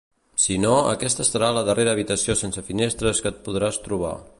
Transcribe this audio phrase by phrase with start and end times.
[0.45, 4.21] Si no, aquesta serà la darrera habitació sense finestres que et podràs trobar.